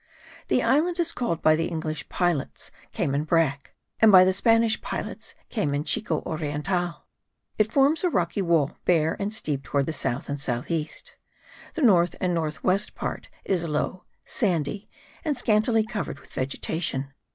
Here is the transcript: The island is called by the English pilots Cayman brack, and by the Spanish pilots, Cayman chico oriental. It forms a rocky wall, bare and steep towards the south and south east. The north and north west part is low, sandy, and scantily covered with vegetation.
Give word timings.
The 0.47 0.63
island 0.63 0.99
is 0.99 1.11
called 1.11 1.43
by 1.43 1.55
the 1.55 1.67
English 1.67 2.09
pilots 2.09 2.71
Cayman 2.91 3.23
brack, 3.25 3.75
and 3.99 4.11
by 4.11 4.23
the 4.23 4.33
Spanish 4.33 4.81
pilots, 4.81 5.35
Cayman 5.49 5.83
chico 5.83 6.23
oriental. 6.25 7.05
It 7.59 7.71
forms 7.71 8.03
a 8.03 8.09
rocky 8.09 8.41
wall, 8.41 8.75
bare 8.83 9.15
and 9.19 9.31
steep 9.31 9.61
towards 9.61 9.85
the 9.85 9.93
south 9.93 10.27
and 10.27 10.39
south 10.41 10.71
east. 10.71 11.17
The 11.75 11.83
north 11.83 12.15
and 12.19 12.33
north 12.33 12.63
west 12.63 12.95
part 12.95 13.29
is 13.45 13.69
low, 13.69 14.05
sandy, 14.25 14.89
and 15.23 15.37
scantily 15.37 15.83
covered 15.83 16.19
with 16.19 16.33
vegetation. 16.33 17.13